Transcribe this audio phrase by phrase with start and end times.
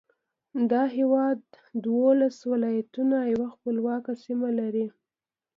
[0.71, 1.39] دا هېواد
[1.89, 4.87] دولس ولایتونه او یوه خپلواکه سیمه لري.